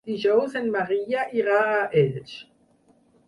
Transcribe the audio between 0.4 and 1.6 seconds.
en Maria irà